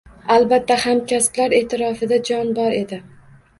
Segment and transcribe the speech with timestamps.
[0.35, 3.03] Albatta, hamkasblar e’tirofida jon bor edi